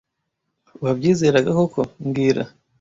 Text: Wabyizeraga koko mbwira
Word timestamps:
Wabyizeraga 0.83 1.49
koko 1.57 1.81
mbwira 2.07 2.43